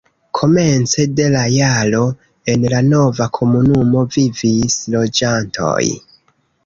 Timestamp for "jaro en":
1.55-2.65